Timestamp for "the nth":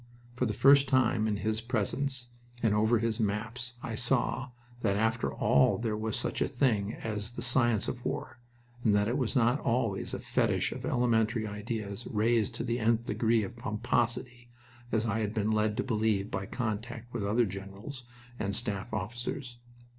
12.63-13.03